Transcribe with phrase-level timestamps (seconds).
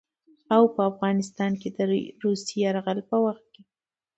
[0.55, 1.77] او په افغانستان د
[2.23, 3.51] روسي يرغل په وخت